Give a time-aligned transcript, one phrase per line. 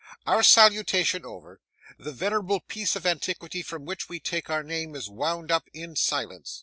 [0.25, 1.61] Our salutation over,
[1.99, 5.95] the venerable piece of antiquity from which we take our name is wound up in
[5.95, 6.59] silence.